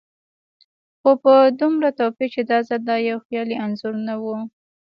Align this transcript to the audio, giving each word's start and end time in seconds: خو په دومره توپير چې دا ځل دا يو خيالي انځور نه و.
خو 0.99 1.11
په 1.23 1.33
دومره 1.59 1.89
توپير 1.99 2.29
چې 2.35 2.41
دا 2.51 2.57
ځل 2.67 2.81
دا 2.89 2.95
يو 3.09 3.17
خيالي 3.25 3.55
انځور 3.65 3.95
نه 4.07 4.15
و. 4.21 4.25